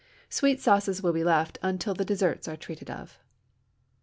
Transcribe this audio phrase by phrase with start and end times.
[0.31, 3.19] Sweet sauces will be left until the desserts are treated of.